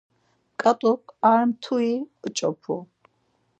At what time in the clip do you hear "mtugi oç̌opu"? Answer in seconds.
1.49-2.75